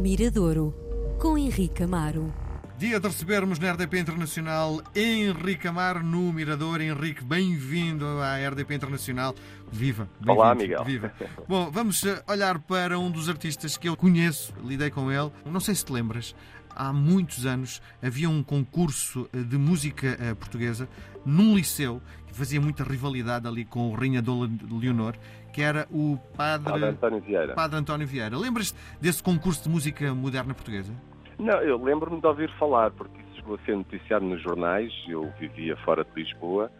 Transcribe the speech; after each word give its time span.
Miradouro, 0.00 0.74
com 1.20 1.36
Henrique 1.36 1.82
Amaro. 1.82 2.32
Dia 2.78 2.98
de 2.98 3.06
recebermos 3.06 3.58
na 3.58 3.72
RDP 3.72 3.98
Internacional 3.98 4.80
Henrique 4.96 5.68
Amaro 5.68 6.02
no 6.02 6.32
Mirador. 6.32 6.80
Henrique, 6.80 7.22
bem-vindo 7.22 8.06
à 8.06 8.38
RDP 8.48 8.76
Internacional. 8.76 9.34
Viva! 9.70 10.08
Olá, 10.26 10.54
Miguel. 10.54 10.82
Viva! 10.84 11.12
Bom, 11.46 11.70
vamos 11.70 12.02
eh, 12.04 12.22
olhar 12.26 12.58
para 12.60 12.98
um 12.98 13.10
dos 13.10 13.28
artistas 13.28 13.76
que 13.76 13.90
eu 13.90 13.94
conheço, 13.94 14.54
lidei 14.64 14.88
com 14.88 15.12
ele. 15.12 15.30
Não 15.44 15.60
sei 15.60 15.74
se 15.74 15.84
te 15.84 15.92
lembras, 15.92 16.34
há 16.74 16.92
muitos 16.92 17.46
anos 17.46 17.82
havia 18.02 18.28
um 18.28 18.42
concurso 18.42 19.28
eh, 19.32 19.38
de 19.38 19.56
música 19.56 20.16
eh, 20.20 20.34
portuguesa 20.34 20.88
num 21.24 21.54
liceu 21.54 22.00
que 22.26 22.34
fazia 22.34 22.60
muita 22.60 22.84
rivalidade 22.84 23.46
ali 23.46 23.64
com 23.64 23.90
o 23.90 23.94
Rainha 23.94 24.22
Dona 24.22 24.50
Leonor, 24.70 25.14
que 25.52 25.62
era 25.62 25.86
o 25.90 26.18
Padre, 26.36 26.70
Padre 26.70 26.88
António 26.88 27.20
Vieira. 27.20 27.54
Padre 27.54 27.78
António 27.78 28.06
Vieira. 28.06 28.38
Lembras-te 28.38 28.78
desse 29.00 29.22
concurso 29.22 29.64
de 29.64 29.68
música 29.68 30.14
moderna 30.14 30.54
portuguesa? 30.54 30.92
Não, 31.38 31.60
eu 31.62 31.82
lembro-me 31.82 32.20
de 32.20 32.26
ouvir 32.26 32.50
falar, 32.58 32.90
porque 32.90 33.18
chegou 33.40 33.56
a 33.56 33.58
ser 33.64 33.76
noticiado 33.76 34.24
nos 34.24 34.40
jornais. 34.42 34.92
Eu 35.08 35.32
vivia 35.38 35.76
fora 35.78 36.04
de 36.04 36.10
Lisboa 36.14 36.70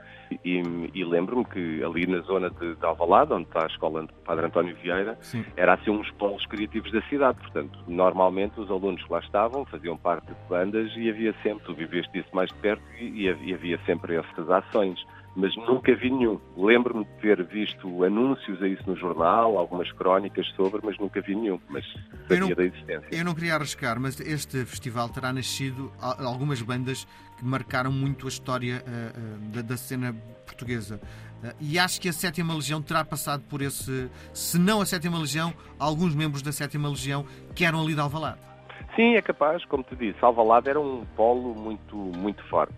e, 0.44 0.62
e 0.94 1.04
lembro-me 1.04 1.44
que 1.44 1.82
ali 1.82 2.06
na 2.06 2.20
zona 2.20 2.50
de, 2.50 2.76
de 2.76 2.84
Alvalade, 2.84 3.32
onde 3.32 3.44
está 3.44 3.64
a 3.64 3.66
escola 3.66 4.02
de 4.02 4.12
Padre 4.24 4.46
António 4.46 4.76
Vieira, 4.76 5.18
Sim. 5.20 5.44
era 5.56 5.74
assim 5.74 5.90
uns 5.90 6.10
polos 6.12 6.44
criativos 6.46 6.92
da 6.92 7.02
cidade. 7.02 7.38
Portanto, 7.40 7.78
normalmente 7.88 8.60
os 8.60 8.70
alunos 8.70 9.02
que 9.02 9.12
lá 9.12 9.20
estavam 9.20 9.64
faziam 9.64 9.96
parte 9.96 10.26
de 10.26 10.48
bandas 10.48 10.92
e 10.96 11.08
havia 11.08 11.34
sempre, 11.42 11.64
tu 11.64 11.74
viveste 11.74 12.18
isso 12.18 12.28
mais 12.32 12.48
de 12.50 12.56
perto, 12.56 12.82
e, 12.98 13.26
e 13.26 13.52
havia 13.54 13.78
sempre 13.86 14.16
essas 14.16 14.48
ações 14.50 15.04
mas 15.34 15.54
nunca 15.56 15.94
vi 15.94 16.10
nenhum. 16.10 16.40
Lembro-me 16.56 17.04
de 17.04 17.10
ter 17.20 17.42
visto 17.44 18.04
anúncios 18.04 18.60
a 18.62 18.68
isso 18.68 18.82
no 18.86 18.96
jornal, 18.96 19.56
algumas 19.56 19.90
crónicas 19.92 20.46
sobre, 20.56 20.80
mas 20.82 20.98
nunca 20.98 21.20
vi 21.20 21.34
nenhum. 21.34 21.60
Mas 21.68 21.84
sabia 22.28 22.40
não, 22.40 22.54
da 22.54 22.64
existência. 22.64 23.08
Eu 23.10 23.24
não 23.24 23.34
queria 23.34 23.54
arriscar, 23.54 24.00
mas 24.00 24.18
este 24.20 24.64
festival 24.64 25.08
terá 25.08 25.32
nascido 25.32 25.92
algumas 26.00 26.60
bandas 26.62 27.06
que 27.38 27.44
marcaram 27.44 27.92
muito 27.92 28.26
a 28.26 28.28
história 28.28 28.82
uh, 28.86 28.88
uh, 28.88 29.50
da, 29.50 29.62
da, 29.62 29.76
cena 29.76 30.14
portuguesa. 30.44 31.00
Uh, 31.42 31.54
e 31.60 31.78
acho 31.78 32.00
que 32.00 32.08
a 32.08 32.12
Sétima 32.12 32.54
Legião 32.54 32.82
terá 32.82 33.04
passado 33.04 33.44
por 33.48 33.62
esse. 33.62 34.10
Se 34.34 34.58
não 34.58 34.80
a 34.80 34.86
Sétima 34.86 35.18
Legião, 35.18 35.54
alguns 35.78 36.14
membros 36.14 36.42
da 36.42 36.52
Sétima 36.52 36.88
Legião 36.88 37.24
que 37.54 37.64
eram 37.64 37.80
ali 37.80 37.94
de 37.94 38.00
Alvalade. 38.00 38.38
Sim, 38.96 39.14
é 39.14 39.22
capaz, 39.22 39.64
como 39.66 39.84
te 39.84 39.94
disse, 39.94 40.18
Alvalade 40.20 40.68
era 40.68 40.80
um 40.80 41.06
polo 41.16 41.54
muito, 41.54 41.96
muito 41.96 42.42
forte 42.48 42.74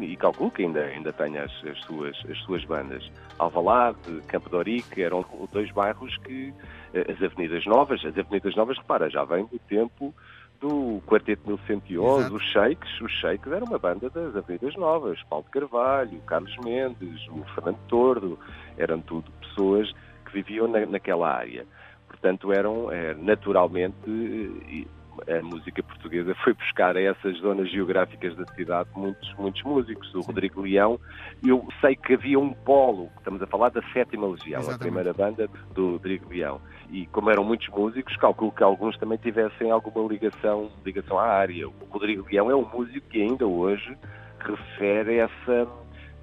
e 0.00 0.16
calculo 0.16 0.50
que 0.50 0.62
ainda, 0.62 0.80
ainda 0.80 1.12
tenha 1.12 1.44
as, 1.44 1.52
as, 1.64 1.78
suas, 1.80 2.16
as 2.30 2.38
suas 2.38 2.64
bandas. 2.64 3.10
Alvalade, 3.38 4.20
Campo 4.28 4.48
de 4.48 4.56
Orique, 4.56 5.02
eram 5.02 5.24
dois 5.52 5.70
bairros 5.72 6.16
que 6.18 6.52
eh, 6.94 7.12
as 7.12 7.22
Avenidas 7.22 7.66
Novas, 7.66 8.04
as 8.04 8.16
Avenidas 8.16 8.54
Novas, 8.56 8.78
repara, 8.78 9.10
já 9.10 9.24
vem 9.24 9.44
do 9.46 9.58
tempo 9.58 10.14
do 10.60 11.02
Quarteto 11.06 11.42
1111, 11.48 12.20
Exato. 12.20 12.36
os 12.36 12.42
Shakes, 12.44 13.00
os 13.00 13.12
Shakes 13.12 13.52
era 13.52 13.64
uma 13.64 13.78
banda 13.78 14.08
das 14.08 14.36
Avenidas 14.36 14.76
Novas, 14.76 15.20
Paulo 15.24 15.44
de 15.44 15.50
Carvalho, 15.50 16.20
Carlos 16.20 16.56
Mendes, 16.64 17.26
o 17.28 17.42
Fernando 17.54 17.78
Tordo, 17.88 18.38
eram 18.78 19.00
tudo 19.00 19.30
pessoas 19.40 19.92
que 20.24 20.32
viviam 20.32 20.68
na, 20.68 20.86
naquela 20.86 21.34
área. 21.34 21.66
Portanto, 22.06 22.52
eram 22.52 22.92
é, 22.92 23.14
naturalmente 23.14 24.88
a 25.28 25.42
música 25.42 25.82
portuguesa 25.82 26.34
foi 26.42 26.54
buscar 26.54 26.96
a 26.96 27.00
essas 27.00 27.38
zonas 27.38 27.70
geográficas 27.70 28.34
da 28.36 28.46
cidade 28.54 28.88
muitos, 28.94 29.32
muitos 29.34 29.62
músicos. 29.62 30.14
O 30.14 30.20
Rodrigo 30.20 30.62
Leão, 30.62 30.98
eu 31.46 31.66
sei 31.80 31.96
que 31.96 32.14
havia 32.14 32.38
um 32.38 32.52
polo, 32.52 33.10
estamos 33.18 33.42
a 33.42 33.46
falar 33.46 33.70
da 33.70 33.82
Sétima 33.92 34.26
Legião, 34.26 34.60
Exatamente. 34.60 34.74
a 34.74 34.78
primeira 34.78 35.12
banda 35.12 35.48
do 35.74 35.92
Rodrigo 35.92 36.28
Leão. 36.30 36.60
E 36.90 37.06
como 37.06 37.30
eram 37.30 37.44
muitos 37.44 37.68
músicos, 37.68 38.16
calculo 38.16 38.52
que 38.52 38.62
alguns 38.62 38.96
também 38.98 39.18
tivessem 39.18 39.70
alguma 39.70 40.08
ligação, 40.08 40.70
ligação 40.84 41.18
à 41.18 41.26
área. 41.26 41.68
O 41.68 41.72
Rodrigo 41.90 42.26
Leão 42.30 42.50
é 42.50 42.54
um 42.54 42.68
músico 42.68 43.06
que 43.08 43.22
ainda 43.22 43.46
hoje 43.46 43.96
refere 44.40 45.18
essa 45.18 45.68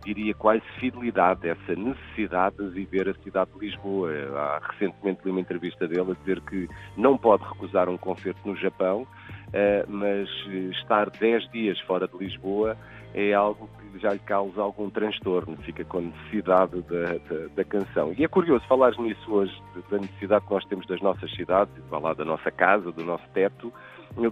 diria 0.03 0.33
quase 0.33 0.63
fidelidade, 0.79 1.47
essa 1.47 1.75
necessidade 1.75 2.57
de 2.57 2.69
viver 2.69 3.09
a 3.09 3.13
cidade 3.23 3.51
de 3.53 3.65
Lisboa. 3.65 4.11
Há 4.35 4.59
recentemente 4.71 5.21
li 5.25 5.31
uma 5.31 5.41
entrevista 5.41 5.87
dele 5.87 6.11
a 6.11 6.13
dizer 6.13 6.41
que 6.41 6.67
não 6.97 7.17
pode 7.17 7.43
recusar 7.43 7.89
um 7.89 7.97
concerto 7.97 8.39
no 8.45 8.55
Japão, 8.55 9.07
eh, 9.53 9.85
mas 9.87 10.29
estar 10.77 11.09
10 11.09 11.49
dias 11.51 11.79
fora 11.81 12.07
de 12.07 12.17
Lisboa 12.17 12.77
é 13.13 13.33
algo 13.33 13.69
que 13.91 13.99
já 13.99 14.13
lhe 14.13 14.19
causa 14.19 14.61
algum 14.61 14.89
transtorno, 14.89 15.57
fica 15.57 15.83
com 15.83 16.01
necessidade 16.01 16.81
da, 16.83 17.03
da, 17.13 17.47
da 17.55 17.63
canção. 17.63 18.13
E 18.17 18.23
é 18.23 18.27
curioso 18.27 18.65
falar 18.67 18.91
nisso 18.99 19.31
hoje, 19.31 19.53
da 19.89 19.97
necessidade 19.97 20.45
que 20.45 20.53
nós 20.53 20.65
temos 20.65 20.85
das 20.85 21.01
nossas 21.01 21.31
cidades, 21.31 21.73
falar 21.89 22.13
da 22.13 22.23
nossa 22.23 22.51
casa, 22.51 22.91
do 22.91 23.03
nosso 23.03 23.27
teto, 23.33 23.73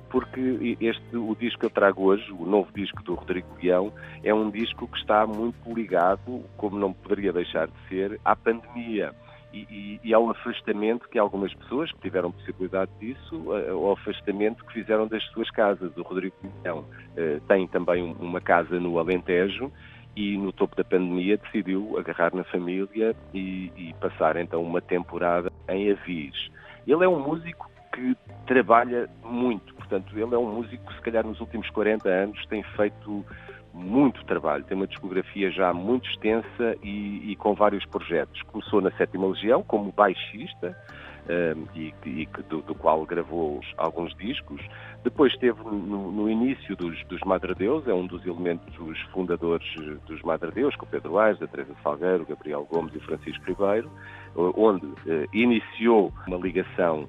porque 0.09 0.77
este, 0.81 1.15
o 1.15 1.35
disco 1.35 1.59
que 1.59 1.65
eu 1.65 1.69
trago 1.69 2.03
hoje, 2.03 2.31
o 2.31 2.45
novo 2.45 2.71
disco 2.73 3.01
do 3.03 3.15
Rodrigo 3.15 3.47
Leão, 3.61 3.93
é 4.23 4.33
um 4.33 4.49
disco 4.49 4.87
que 4.87 4.97
está 4.97 5.25
muito 5.25 5.73
ligado, 5.73 6.43
como 6.57 6.77
não 6.77 6.93
poderia 6.93 7.31
deixar 7.31 7.67
de 7.67 7.87
ser, 7.87 8.19
à 8.25 8.35
pandemia. 8.35 9.13
E, 9.53 9.59
e, 9.69 9.99
e, 10.03 10.13
ao 10.13 10.29
afastamento 10.29 11.07
que 11.09 11.17
algumas 11.17 11.53
pessoas 11.53 11.91
que 11.93 11.99
tiveram 12.01 12.31
possibilidade 12.31 12.91
disso, 12.99 13.55
eh, 13.55 13.69
ao 13.69 13.93
afastamento 13.93 14.63
que 14.65 14.73
fizeram 14.73 15.07
das 15.07 15.23
suas 15.27 15.49
casas. 15.49 15.95
O 15.95 16.01
Rodrigo 16.01 16.35
Leão 16.63 16.79
uh, 16.79 17.39
tem 17.47 17.65
também 17.65 18.15
uma 18.19 18.41
casa 18.41 18.77
no 18.77 18.99
Alentejo 18.99 19.71
e 20.17 20.37
no 20.37 20.51
topo 20.51 20.75
da 20.75 20.83
pandemia 20.83 21.37
decidiu 21.37 21.97
agarrar 21.97 22.35
na 22.35 22.43
família 22.43 23.15
e, 23.33 23.71
e 23.77 23.95
passar 24.01 24.35
então 24.35 24.61
uma 24.61 24.81
temporada 24.81 25.51
em 25.69 25.91
Avis. 25.91 26.49
Ele 26.85 27.05
é 27.05 27.07
um 27.07 27.19
músico 27.19 27.69
que 27.97 28.15
trabalha 28.45 29.09
muito. 29.23 29.73
Portanto, 29.73 30.13
ele 30.17 30.35
é 30.35 30.37
um 30.37 30.53
músico 30.53 30.85
que, 30.85 30.93
se 30.93 31.01
calhar, 31.01 31.25
nos 31.25 31.39
últimos 31.39 31.67
40 31.71 32.07
anos 32.07 32.45
tem 32.45 32.61
feito 32.75 33.25
muito 33.73 34.23
trabalho. 34.25 34.63
Tem 34.63 34.77
uma 34.77 34.85
discografia 34.85 35.49
já 35.49 35.73
muito 35.73 36.07
extensa 36.11 36.75
e, 36.83 37.31
e 37.31 37.35
com 37.37 37.55
vários 37.55 37.85
projetos. 37.85 38.39
Começou 38.43 38.81
na 38.81 38.91
Sétima 38.91 39.27
Legião 39.27 39.63
como 39.63 39.91
baixista, 39.91 40.77
um, 41.27 41.67
e, 41.75 41.93
e 42.05 42.27
do, 42.47 42.61
do, 42.61 42.75
qual 42.75 43.05
gravou 43.05 43.59
alguns 43.77 44.15
discos. 44.15 44.61
Depois 45.03 45.33
esteve 45.33 45.61
no, 45.63 46.11
no 46.11 46.29
início 46.29 46.75
dos, 46.75 47.03
dos 47.05 47.19
Madre 47.21 47.53
Deus, 47.53 47.87
é 47.87 47.93
um 47.93 48.05
dos 48.05 48.25
elementos 48.25 48.73
dos 48.75 48.99
fundadores 49.11 49.67
dos 50.05 50.21
Madre 50.21 50.51
Deus, 50.51 50.75
com 50.75 50.85
o 50.85 50.89
Pedro 50.89 51.17
Aires, 51.17 51.41
a 51.41 51.47
Teresa 51.47 51.75
Salgueiro, 51.83 52.25
Gabriel 52.25 52.67
Gomes 52.71 52.93
e 52.95 52.99
Francisco 52.99 53.43
Ribeiro, 53.45 53.91
onde 54.35 54.85
uh, 54.85 55.27
iniciou 55.33 56.13
uma 56.27 56.37
ligação 56.37 57.07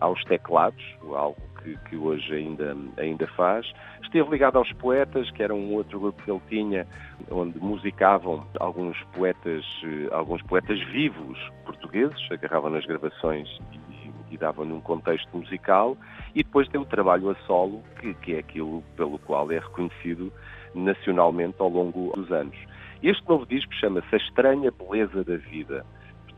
aos 0.00 0.22
teclados, 0.24 0.82
algo 1.14 1.36
que, 1.62 1.76
que, 1.88 1.96
hoje 1.96 2.34
ainda, 2.34 2.76
ainda 2.96 3.26
faz. 3.28 3.70
Esteve 4.02 4.30
ligado 4.30 4.56
aos 4.56 4.72
poetas, 4.74 5.30
que 5.30 5.42
era 5.42 5.54
um 5.54 5.74
outro 5.74 6.00
grupo 6.00 6.22
que 6.22 6.30
ele 6.30 6.40
tinha, 6.48 6.86
onde 7.30 7.58
musicavam 7.58 8.46
alguns 8.58 9.00
poetas, 9.12 9.64
eh, 9.84 10.08
alguns 10.12 10.42
poetas 10.42 10.80
vivos 10.90 11.38
portugueses, 11.64 12.16
agarravam 12.30 12.70
nas 12.70 12.84
gravações 12.86 13.48
e, 13.72 14.34
e 14.34 14.38
davam-lhe 14.38 14.72
um 14.72 14.80
contexto 14.80 15.36
musical. 15.36 15.96
E 16.34 16.42
depois 16.42 16.68
tem 16.68 16.80
o 16.80 16.84
trabalho 16.84 17.30
a 17.30 17.34
solo, 17.46 17.82
que, 18.00 18.14
que 18.14 18.34
é 18.34 18.38
aquilo 18.38 18.82
pelo 18.96 19.18
qual 19.18 19.50
é 19.52 19.58
reconhecido 19.58 20.32
nacionalmente 20.74 21.56
ao 21.58 21.68
longo 21.68 22.12
dos 22.16 22.30
anos. 22.32 22.56
Este 23.02 23.26
novo 23.28 23.46
disco 23.46 23.72
chama-se 23.74 24.14
A 24.14 24.18
Estranha 24.18 24.70
Beleza 24.70 25.24
da 25.24 25.36
Vida. 25.36 25.84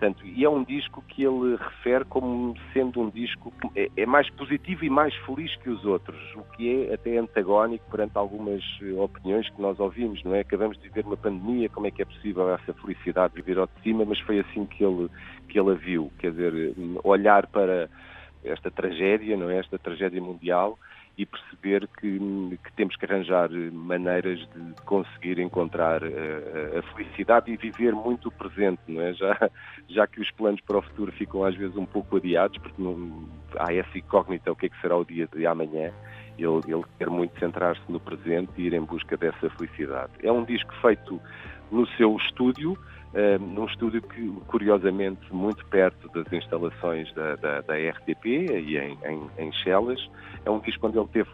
Portanto, 0.02 0.26
e 0.26 0.44
é 0.44 0.50
um 0.50 0.64
disco 0.64 1.00
que 1.06 1.22
ele 1.22 1.54
refere 1.54 2.04
como 2.06 2.56
sendo 2.72 3.00
um 3.00 3.08
disco 3.08 3.52
que 3.52 3.80
é, 3.80 3.88
é, 3.98 4.04
mais 4.04 4.28
positivo 4.30 4.84
e 4.84 4.90
mais 4.90 5.14
feliz 5.18 5.54
que 5.54 5.70
os 5.70 5.84
outros, 5.84 6.18
o 6.34 6.42
que 6.56 6.88
é 6.90 6.94
até 6.94 7.18
antagónico 7.18 7.88
perante 7.88 8.18
algumas 8.18 8.64
eh, 8.82 8.92
opiniões 8.94 9.48
que 9.48 9.62
nós 9.62 9.78
ouvimos, 9.78 10.20
não 10.24 10.34
é? 10.34 10.40
Acabamos 10.40 10.76
de 10.78 10.88
viver 10.88 11.04
uma 11.04 11.16
pandemia, 11.16 11.68
como 11.68 11.86
é 11.86 11.92
que 11.92 12.02
é 12.02 12.04
possível 12.04 12.52
essa 12.52 12.74
felicidade 12.74 13.34
de 13.34 13.42
vir 13.42 13.56
ao 13.58 13.66
de 13.68 13.80
cima, 13.84 14.04
mas 14.04 14.18
foi 14.18 14.40
assim 14.40 14.66
que 14.66 14.82
ele, 14.84 15.08
que 15.48 15.56
ele 15.56 15.70
a 15.70 15.74
viu, 15.74 16.10
quer 16.18 16.32
dizer, 16.32 16.74
olhar 17.04 17.46
para 17.46 17.88
esta 18.44 18.70
tragédia, 18.70 19.36
não 19.36 19.50
é? 19.50 19.58
Esta 19.58 19.78
tragédia 19.78 20.20
mundial 20.20 20.78
e 21.16 21.26
perceber 21.26 21.86
que, 22.00 22.18
que, 22.64 22.72
temos 22.74 22.96
que 22.96 23.04
arranjar 23.04 23.50
maneiras 23.70 24.38
de 24.38 24.82
conseguir 24.84 25.38
encontrar 25.38 26.02
a, 26.02 26.06
eh, 26.06 26.78
a, 26.78 26.94
felicidade 26.94 27.52
e 27.52 27.56
viver 27.56 27.92
muito 27.92 28.28
o 28.28 28.32
presente, 28.32 28.80
não 28.88 29.02
é? 29.02 29.12
Já, 29.12 29.50
já 29.88 30.06
que 30.06 30.20
os 30.20 30.30
planos 30.30 30.60
para 30.62 30.78
o 30.78 30.82
futuro 30.82 31.12
ficam 31.12 31.44
às 31.44 31.54
vezes 31.54 31.76
um 31.76 31.84
pouco 31.84 32.16
adiados, 32.16 32.56
porque 32.56 32.80
não, 32.80 33.28
há 33.58 33.74
essa 33.74 33.98
incógnita 33.98 34.50
o 34.50 34.56
que 34.56 34.66
é 34.66 34.68
que 34.70 34.80
será 34.80 34.96
o 34.96 35.04
dia 35.04 35.28
de 35.34 35.46
amanhã, 35.46 35.92
ele, 36.38 36.60
ele 36.66 36.84
quer 36.98 37.10
muito 37.10 37.38
centrar-se 37.38 37.82
no 37.90 38.00
presente 38.00 38.50
e 38.56 38.62
ir 38.62 38.72
em 38.72 38.80
busca 38.80 39.16
dessa 39.16 39.50
felicidade. 39.50 40.12
É 40.22 40.32
um 40.32 40.44
disco 40.44 40.72
feito 40.80 41.20
no 41.70 41.86
seu 41.88 42.16
estúdio, 42.16 42.76
num 43.40 43.66
estúdio 43.66 44.00
que, 44.02 44.32
curiosamente, 44.46 45.20
muito 45.32 45.64
perto 45.66 46.08
das 46.08 46.32
instalações 46.32 47.12
da, 47.14 47.36
da, 47.36 47.60
da 47.60 47.74
RTP 47.74 48.24
e 48.26 48.78
em, 48.78 48.98
em, 49.04 49.30
em 49.38 49.52
Chelas. 49.52 50.00
É 50.44 50.50
um 50.50 50.58
disco 50.60 50.86
onde 50.86 50.98
ele 50.98 51.08
teve 51.08 51.30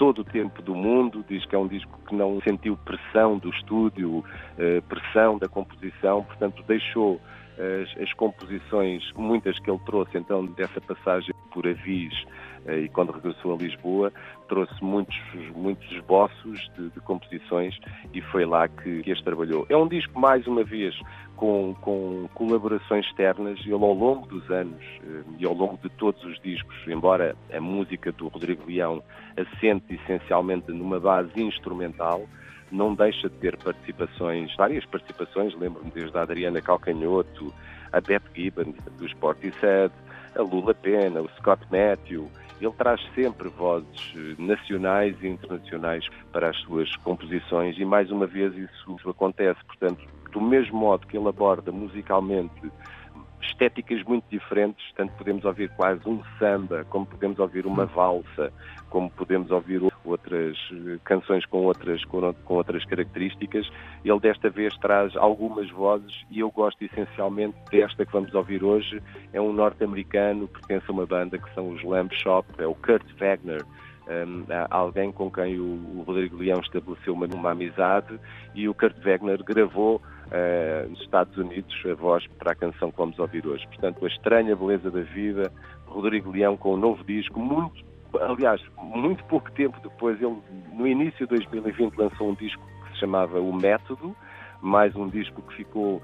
todo 0.00 0.22
o 0.22 0.24
tempo 0.24 0.62
do 0.62 0.74
mundo, 0.74 1.22
diz 1.28 1.44
que 1.44 1.54
é 1.54 1.58
um 1.58 1.68
disco 1.68 2.00
que 2.08 2.14
não 2.14 2.40
sentiu 2.40 2.74
pressão 2.74 3.36
do 3.36 3.50
estúdio, 3.50 4.20
uh, 4.20 4.82
pressão 4.88 5.36
da 5.36 5.46
composição, 5.46 6.24
portanto 6.24 6.64
deixou 6.66 7.20
as, 7.58 8.02
as, 8.02 8.12
composições, 8.14 9.02
muitas 9.16 9.58
que 9.58 9.70
ele 9.70 9.80
trouxe 9.84 10.16
então 10.16 10.46
dessa 10.46 10.80
passagem 10.80 11.34
por 11.52 11.66
Avis 11.66 12.12
eh, 12.66 12.80
e 12.80 12.88
quando 12.88 13.12
regressou 13.12 13.54
a 13.54 13.56
Lisboa, 13.56 14.12
trouxe 14.48 14.82
muitos, 14.82 15.16
muitos 15.54 15.90
esboços 15.92 16.70
de, 16.76 16.90
de 16.90 17.00
composições 17.00 17.78
e 18.12 18.20
foi 18.20 18.44
lá 18.44 18.68
que, 18.68 19.02
que 19.02 19.10
este 19.10 19.24
trabalhou. 19.24 19.66
É 19.68 19.76
um 19.76 19.88
disco, 19.88 20.18
mais 20.18 20.46
uma 20.46 20.64
vez, 20.64 20.98
com, 21.36 21.74
com 21.80 22.28
colaborações 22.34 23.06
externas. 23.06 23.58
Ele, 23.60 23.72
ao 23.72 23.94
longo 23.94 24.26
dos 24.26 24.48
anos 24.50 24.82
eh, 25.02 25.22
e 25.38 25.46
ao 25.46 25.54
longo 25.54 25.78
de 25.82 25.88
todos 25.90 26.22
os 26.24 26.38
discos, 26.40 26.76
embora 26.86 27.36
a 27.52 27.60
música 27.60 28.12
do 28.12 28.28
Rodrigo 28.28 28.64
Leão 28.66 29.02
assente 29.36 29.94
essencialmente 29.94 30.70
numa 30.70 31.00
base 31.00 31.32
instrumental, 31.36 32.26
não 32.70 32.94
deixa 32.94 33.28
de 33.28 33.36
ter 33.36 33.56
participações, 33.56 34.54
várias 34.56 34.84
participações, 34.86 35.54
lembro-me 35.54 35.90
desde 35.90 36.16
a 36.16 36.22
Adriana 36.22 36.60
Calcanhoto, 36.60 37.52
a 37.92 38.00
Beth 38.00 38.22
Gibbons, 38.34 38.76
do 38.98 39.06
Sportishead, 39.06 39.92
a 40.36 40.42
Lula 40.42 40.74
Pena, 40.74 41.20
o 41.20 41.28
Scott 41.38 41.62
Matthew, 41.70 42.30
ele 42.60 42.72
traz 42.72 43.00
sempre 43.14 43.48
vozes 43.48 44.14
eh, 44.14 44.34
nacionais 44.38 45.16
e 45.22 45.28
internacionais 45.28 46.06
para 46.30 46.50
as 46.50 46.56
suas 46.58 46.94
composições 46.96 47.78
e 47.78 47.84
mais 47.84 48.10
uma 48.10 48.26
vez 48.26 48.54
isso 48.54 48.96
acontece. 49.08 49.58
Portanto, 49.64 50.06
do 50.30 50.40
mesmo 50.40 50.78
modo 50.78 51.06
que 51.06 51.16
ele 51.16 51.28
aborda 51.28 51.72
musicalmente 51.72 52.70
estéticas 53.42 54.02
muito 54.04 54.24
diferentes, 54.30 54.84
tanto 54.96 55.12
podemos 55.14 55.44
ouvir 55.44 55.70
quase 55.70 56.00
um 56.08 56.22
samba, 56.38 56.84
como 56.90 57.06
podemos 57.06 57.38
ouvir 57.38 57.66
uma 57.66 57.86
valsa, 57.86 58.52
como 58.88 59.10
podemos 59.10 59.50
ouvir 59.50 59.80
outras 60.04 60.56
eh, 60.72 60.98
canções 61.04 61.46
com 61.46 61.58
outras, 61.58 62.04
com 62.04 62.54
outras 62.54 62.84
características. 62.84 63.70
Ele 64.04 64.20
desta 64.20 64.50
vez 64.50 64.76
traz 64.78 65.16
algumas 65.16 65.70
vozes 65.70 66.24
e 66.30 66.40
eu 66.40 66.50
gosto 66.50 66.82
essencialmente 66.84 67.56
desta 67.70 68.04
que 68.04 68.12
vamos 68.12 68.34
ouvir 68.34 68.64
hoje. 68.64 69.00
É 69.32 69.40
um 69.40 69.52
norte-americano, 69.52 70.48
pertence 70.48 70.84
a 70.88 70.92
uma 70.92 71.06
banda 71.06 71.38
que 71.38 71.54
são 71.54 71.70
os 71.70 71.82
Lamb 71.82 72.12
Shop, 72.14 72.46
é 72.58 72.66
o 72.66 72.74
Kurt 72.74 73.06
Wagner. 73.18 73.64
Um, 74.10 74.44
alguém 74.70 75.12
com 75.12 75.30
quem 75.30 75.60
o, 75.60 75.64
o 75.64 76.04
Rodrigo 76.04 76.36
Leão 76.36 76.58
estabeleceu 76.60 77.14
uma, 77.14 77.26
uma 77.26 77.52
amizade 77.52 78.18
e 78.56 78.68
o 78.68 78.74
Kurt 78.74 78.96
Wagner 79.04 79.40
gravou 79.44 79.96
uh, 79.96 80.88
nos 80.88 81.00
Estados 81.00 81.36
Unidos 81.36 81.72
a 81.88 81.94
voz 81.94 82.26
para 82.38 82.50
a 82.50 82.54
canção 82.56 82.90
que 82.90 82.96
vamos 82.96 83.16
ouvir 83.20 83.46
hoje. 83.46 83.64
Portanto, 83.68 84.04
a 84.04 84.08
estranha 84.08 84.56
beleza 84.56 84.90
da 84.90 85.02
vida, 85.02 85.52
Rodrigo 85.86 86.32
Leão 86.32 86.56
com 86.56 86.74
um 86.74 86.76
novo 86.76 87.04
disco, 87.04 87.38
muito 87.38 87.84
aliás, 88.20 88.60
muito 88.82 89.22
pouco 89.24 89.48
tempo 89.52 89.78
depois, 89.80 90.20
ele 90.20 90.36
no 90.72 90.88
início 90.88 91.26
de 91.28 91.36
2020 91.36 91.94
lançou 91.94 92.30
um 92.30 92.34
disco 92.34 92.60
que 92.84 92.94
se 92.94 93.00
chamava 93.00 93.40
O 93.40 93.52
Método, 93.52 94.16
mais 94.60 94.96
um 94.96 95.08
disco 95.08 95.40
que 95.42 95.54
ficou 95.54 96.02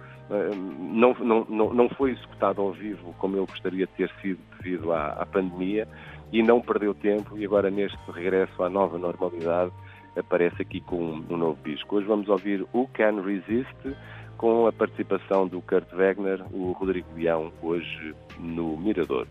não, 0.79 1.15
não, 1.15 1.73
não 1.73 1.89
foi 1.91 2.13
executado 2.13 2.61
ao 2.61 2.73
vivo 2.73 3.15
como 3.19 3.37
ele 3.37 3.47
gostaria 3.47 3.87
de 3.87 3.93
ter 3.93 4.11
sido 4.21 4.41
devido 4.59 4.93
à, 4.93 5.09
à 5.11 5.27
pandemia 5.27 5.87
e 6.33 6.43
não 6.43 6.61
perdeu 6.61 6.95
tempo 6.95 7.37
e 7.39 7.45
agora 7.45 7.71
neste 7.71 7.99
regresso 8.11 8.63
à 8.63 8.69
nova 8.69 8.99
normalidade 8.99 9.73
aparece 10.17 10.63
aqui 10.63 10.81
com 10.81 10.97
um, 11.29 11.37
novo 11.37 11.59
disco. 11.65 11.97
Hoje 11.97 12.07
vamos 12.07 12.29
ouvir 12.29 12.67
Who 12.73 12.89
Can 12.95 13.23
Resist 13.23 13.97
com 14.37 14.67
a 14.67 14.73
participação 14.73 15.47
do 15.47 15.61
Kurt 15.63 15.91
Wagner, 15.93 16.43
o 16.53 16.73
Rodrigo 16.73 17.09
Leão, 17.15 17.53
hoje 17.63 18.15
no 18.39 18.77
Mirador. 18.77 19.27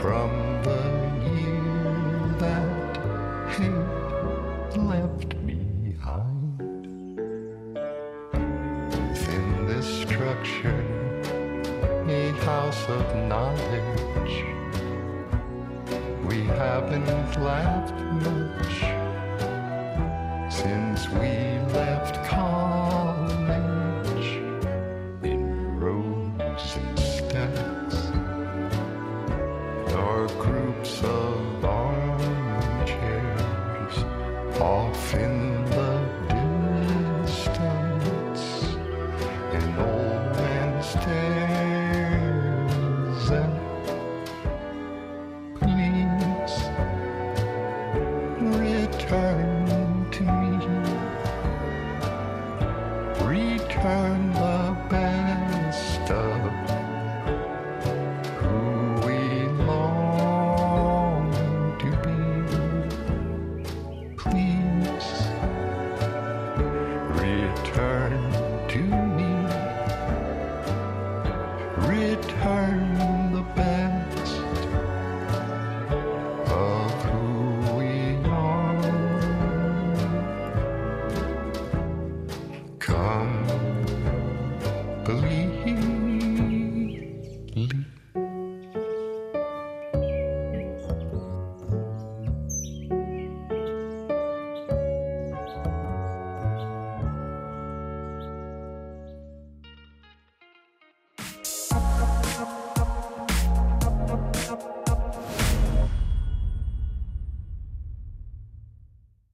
from 0.00 0.30
the 0.62 0.82
year 1.34 2.34
that 2.38 2.96
hate 3.50 4.76
left 4.76 5.30
behind. 5.44 6.60
Within 9.10 9.66
this 9.66 9.86
structure, 10.02 10.84
a 12.08 12.30
house 12.44 12.88
of 12.88 13.04
knowledge, 13.26 14.44
we 16.26 16.44
haven't 16.44 17.42
laughed 17.42 18.00
much. 18.22 18.47